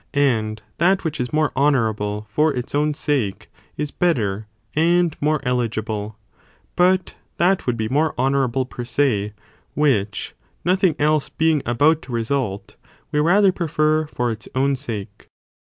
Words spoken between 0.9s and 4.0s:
which is more honourable for its own sake is